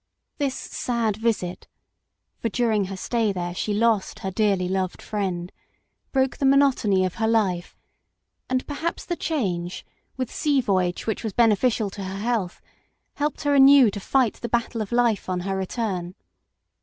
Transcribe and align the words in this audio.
This 0.39 0.55
sad 0.55 1.15
visit 1.17 1.67
for 2.39 2.49
during 2.49 2.85
her 2.85 2.97
stay 2.97 3.31
there 3.31 3.53
she 3.53 3.71
lost 3.71 4.17
her 4.25 4.31
dearly 4.31 4.67
loved 4.67 4.99
friend 4.99 5.51
broke 6.11 6.37
the 6.37 6.45
monotony 6.47 7.05
of 7.05 7.13
her 7.21 7.27
life, 7.27 7.77
and 8.49 8.65
perhaps 8.65 9.05
the 9.05 9.15
change, 9.15 9.85
with 10.17 10.33
sea 10.33 10.59
voyage 10.59 11.05
which 11.05 11.23
was 11.23 11.33
bene 11.33 11.55
ficial 11.55 11.91
to 11.91 12.03
her 12.03 12.17
health, 12.17 12.63
helped 13.13 13.43
her 13.43 13.53
anew 13.53 13.91
to 13.91 13.99
fight 13.99 14.33
the 14.41 14.49
battle 14.49 14.81
of 14.81 14.91
life 14.91 15.29
on 15.29 15.41
her 15.41 15.55
return. 15.55 16.15